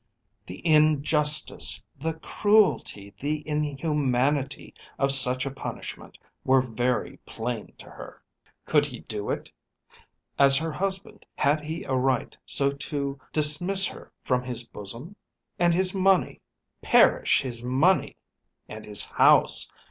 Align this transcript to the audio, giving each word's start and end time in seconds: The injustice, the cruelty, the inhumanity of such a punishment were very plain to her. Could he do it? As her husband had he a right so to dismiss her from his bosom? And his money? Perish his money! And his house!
The 0.47 0.65
injustice, 0.65 1.83
the 1.99 2.15
cruelty, 2.21 3.13
the 3.19 3.47
inhumanity 3.47 4.73
of 4.97 5.11
such 5.11 5.45
a 5.45 5.51
punishment 5.51 6.17
were 6.43 6.59
very 6.63 7.17
plain 7.23 7.73
to 7.77 7.85
her. 7.87 8.19
Could 8.65 8.87
he 8.87 9.01
do 9.01 9.29
it? 9.29 9.51
As 10.39 10.57
her 10.57 10.71
husband 10.71 11.23
had 11.35 11.63
he 11.63 11.83
a 11.83 11.93
right 11.93 12.35
so 12.47 12.71
to 12.71 13.19
dismiss 13.31 13.85
her 13.85 14.11
from 14.23 14.41
his 14.41 14.65
bosom? 14.65 15.15
And 15.59 15.71
his 15.71 15.93
money? 15.93 16.41
Perish 16.81 17.43
his 17.43 17.63
money! 17.63 18.15
And 18.67 18.85
his 18.85 19.07
house! 19.07 19.69